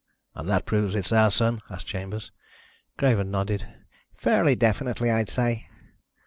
[0.33, 2.31] "And that proves it's our Sun?" asked Chambers.
[2.97, 3.67] Craven nodded.
[4.17, 5.67] "Fairly definitely, I'd say."